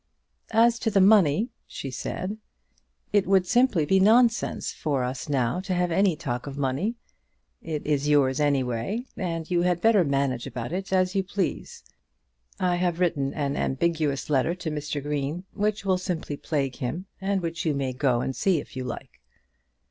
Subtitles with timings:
[0.49, 2.39] "As to the money," she said,
[3.13, 6.95] "it would be simply nonsense now for us to have any talk of money.
[7.61, 11.21] It is yours in any way, and you had better manage about it as you
[11.23, 11.83] please.
[12.59, 15.03] I have written an ambiguous letter to Mr.
[15.03, 18.83] Green, which will simply plague him, and which you may go and see if you
[18.83, 19.21] like."